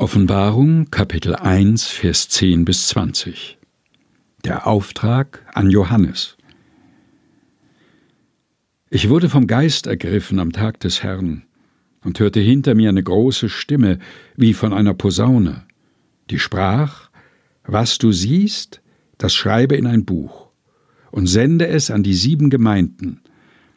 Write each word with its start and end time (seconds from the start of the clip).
Offenbarung 0.00 0.90
Kapitel 0.90 1.34
1 1.34 1.88
Vers 1.88 2.30
10 2.30 2.64
bis 2.64 2.88
20 2.88 3.58
Der 4.46 4.66
Auftrag 4.66 5.44
an 5.52 5.68
Johannes. 5.68 6.38
Ich 8.88 9.10
wurde 9.10 9.28
vom 9.28 9.46
Geist 9.46 9.86
ergriffen 9.86 10.38
am 10.38 10.52
Tag 10.52 10.80
des 10.80 11.02
Herrn 11.02 11.42
und 12.02 12.18
hörte 12.18 12.40
hinter 12.40 12.74
mir 12.74 12.88
eine 12.88 13.02
große 13.02 13.50
Stimme 13.50 13.98
wie 14.36 14.54
von 14.54 14.72
einer 14.72 14.94
Posaune, 14.94 15.66
die 16.30 16.38
sprach 16.38 17.10
Was 17.64 17.98
du 17.98 18.10
siehst, 18.10 18.80
das 19.18 19.34
schreibe 19.34 19.76
in 19.76 19.86
ein 19.86 20.06
Buch 20.06 20.48
und 21.10 21.26
sende 21.26 21.66
es 21.66 21.90
an 21.90 22.02
die 22.02 22.14
sieben 22.14 22.48
Gemeinden, 22.48 23.20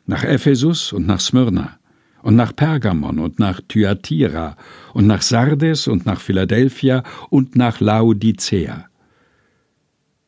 nach 0.05 0.24
Ephesus 0.24 0.94
und 0.94 1.05
nach 1.05 1.20
Smyrna 1.20 1.80
und 2.24 2.36
nach 2.36 2.55
Pergamon 2.55 3.20
und 3.20 3.38
nach 3.38 3.62
Thyatira 3.68 4.56
und 4.94 5.06
nach 5.06 5.21
Sardes 5.21 5.88
und 5.88 6.06
nach 6.06 6.20
Philadelphia 6.20 7.04
und 7.30 7.56
nach 7.56 7.80
Laodicea. 7.82 8.88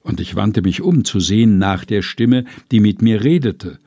Und 0.01 0.19
ich 0.19 0.35
wandte 0.35 0.61
mich 0.61 0.81
um 0.81 1.05
zu 1.05 1.19
sehen 1.19 1.57
nach 1.57 1.85
der 1.85 2.03
Stimme, 2.03 2.45
die 2.71 2.81
mit 2.81 3.01
mir 3.01 3.23
redete. 3.23 3.79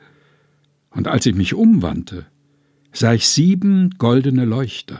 Und 0.89 1.07
als 1.07 1.27
ich 1.27 1.35
mich 1.35 1.53
umwandte, 1.53 2.25
sah 2.91 3.13
ich 3.13 3.27
sieben 3.27 3.91
goldene 3.99 4.43
Leuchter. 4.43 4.99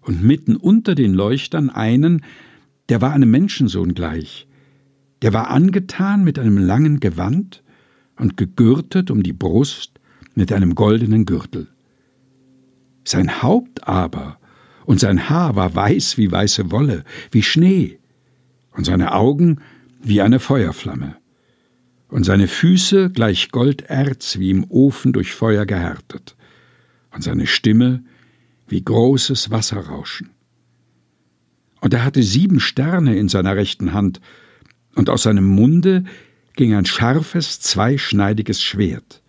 Und 0.00 0.22
mitten 0.22 0.56
unter 0.56 0.94
den 0.94 1.14
Leuchtern 1.14 1.68
einen, 1.68 2.24
der 2.88 3.00
war 3.00 3.12
einem 3.12 3.30
Menschensohn 3.30 3.92
gleich, 3.92 4.46
der 5.22 5.32
war 5.32 5.50
angetan 5.50 6.22
mit 6.22 6.38
einem 6.38 6.58
langen 6.58 7.00
Gewand 7.00 7.64
und 8.16 8.36
gegürtet 8.36 9.10
um 9.10 9.22
die 9.22 9.32
Brust 9.32 9.98
mit 10.34 10.52
einem 10.52 10.74
goldenen 10.74 11.24
Gürtel. 11.24 11.73
Sein 13.04 13.42
Haupt 13.42 13.86
aber 13.86 14.38
und 14.86 15.00
sein 15.00 15.28
Haar 15.28 15.56
war 15.56 15.74
weiß 15.74 16.18
wie 16.18 16.30
weiße 16.30 16.70
Wolle, 16.70 17.04
wie 17.30 17.42
Schnee, 17.42 17.98
und 18.72 18.84
seine 18.84 19.12
Augen 19.12 19.60
wie 20.02 20.20
eine 20.20 20.40
Feuerflamme, 20.40 21.16
und 22.08 22.24
seine 22.24 22.48
Füße 22.48 23.10
gleich 23.10 23.50
Golderz 23.50 24.38
wie 24.38 24.50
im 24.50 24.64
Ofen 24.70 25.12
durch 25.12 25.32
Feuer 25.32 25.64
gehärtet, 25.66 26.36
und 27.12 27.22
seine 27.22 27.46
Stimme 27.46 28.04
wie 28.68 28.82
großes 28.82 29.50
Wasserrauschen. 29.50 30.30
Und 31.80 31.94
er 31.94 32.04
hatte 32.04 32.22
sieben 32.22 32.60
Sterne 32.60 33.16
in 33.16 33.28
seiner 33.28 33.56
rechten 33.56 33.92
Hand, 33.92 34.20
und 34.94 35.10
aus 35.10 35.24
seinem 35.24 35.46
Munde 35.46 36.04
ging 36.56 36.74
ein 36.74 36.86
scharfes, 36.86 37.60
zweischneidiges 37.60 38.62
Schwert, 38.62 39.22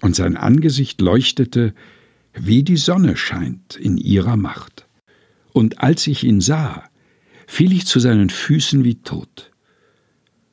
und 0.00 0.14
sein 0.14 0.36
Angesicht 0.36 1.00
leuchtete, 1.00 1.74
wie 2.38 2.62
die 2.62 2.76
Sonne 2.76 3.16
scheint 3.16 3.76
in 3.76 3.96
ihrer 3.96 4.36
Macht. 4.36 4.86
Und 5.52 5.80
als 5.80 6.06
ich 6.06 6.24
ihn 6.24 6.40
sah, 6.40 6.88
fiel 7.46 7.72
ich 7.72 7.86
zu 7.86 7.98
seinen 7.98 8.30
Füßen 8.30 8.84
wie 8.84 8.96
tot. 8.96 9.50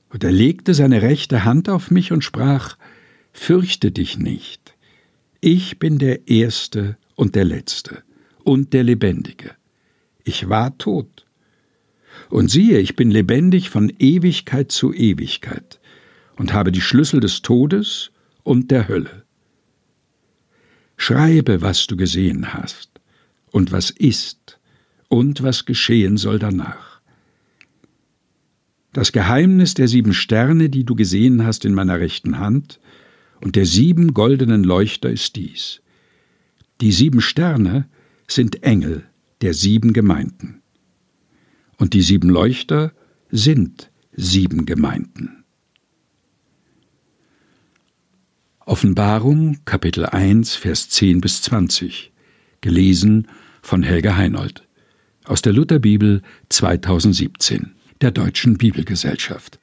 Und 0.10 0.24
er 0.24 0.32
legte 0.32 0.74
seine 0.74 1.02
rechte 1.02 1.44
Hand 1.44 1.70
auf 1.70 1.92
mich 1.92 2.12
und 2.12 2.24
sprach, 2.24 2.78
Fürchte 3.36 3.92
dich 3.92 4.20
nicht, 4.20 4.76
ich 5.42 5.80
bin 5.80 5.98
der 5.98 6.28
Erste 6.28 6.98
und 7.16 7.36
der 7.36 7.46
Letzte 7.46 8.04
und 8.44 8.74
der 8.74 8.84
Lebendige. 8.84 9.56
Ich 10.24 10.50
war 10.50 10.78
tot 10.78 11.26
und 12.30 12.52
siehe, 12.52 12.80
ich 12.80 12.96
bin 12.96 13.10
lebendig 13.10 13.70
von 13.70 13.92
Ewigkeit 13.98 14.72
zu 14.72 14.94
Ewigkeit 14.94 15.80
und 16.38 16.54
habe 16.54 16.72
die 16.72 16.82
Schlüssel 16.82 17.20
des 17.20 17.42
Todes 17.42 18.12
und 18.44 18.72
der 18.72 18.88
Hölle. 18.88 19.23
Schreibe, 21.04 21.62
was 21.62 21.86
du 21.86 21.98
gesehen 21.98 22.54
hast 22.54 22.90
und 23.52 23.74
was 23.74 23.90
ist 23.90 24.58
und 25.10 25.44
was 25.44 25.66
geschehen 25.66 26.16
soll 26.16 26.40
danach. 26.40 27.02
Das 28.94 29.12
Geheimnis 29.12 29.74
der 29.74 29.90
sieben 29.90 30.14
Sterne, 30.14 30.70
die 30.70 30.86
du 30.86 30.96
gesehen 30.96 31.46
hast 31.46 31.66
in 31.66 31.74
meiner 31.74 32.00
rechten 32.00 32.40
Hand, 32.40 32.80
und 33.42 33.58
der 33.58 33.66
sieben 33.66 34.14
goldenen 34.14 34.64
Leuchter 34.64 35.10
ist 35.10 35.36
dies. 35.36 35.82
Die 36.80 36.94
sieben 36.94 37.20
Sterne 37.20 37.90
sind 38.26 38.64
Engel 38.64 39.04
der 39.42 39.54
sieben 39.54 39.92
Gemeinden 39.92 40.62
und 41.80 41.94
die 41.94 42.02
sieben 42.02 42.30
Leuchter 42.30 42.94
sind 43.30 43.92
sieben 44.14 44.66
Gemeinden. 44.66 45.43
Offenbarung 48.66 49.58
Kapitel 49.66 50.06
1 50.06 50.56
Vers 50.56 50.88
10 50.88 51.20
bis 51.20 51.42
20 51.42 52.14
gelesen 52.62 53.28
von 53.62 53.84
Helga 53.84 54.16
Heinold. 54.16 54.66
Aus 55.26 55.42
der 55.42 55.52
Lutherbibel 55.52 56.22
2017 56.48 57.76
der 58.00 58.12
Deutschen 58.12 58.58
Bibelgesellschaft 58.58 59.60